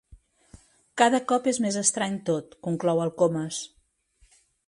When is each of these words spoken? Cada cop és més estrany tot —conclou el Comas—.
Cada 1.01 1.19
cop 1.31 1.49
és 1.51 1.59
més 1.65 1.77
estrany 1.83 2.17
tot 2.31 2.57
—conclou 2.63 3.05
el 3.05 3.13
Comas—. 3.23 3.63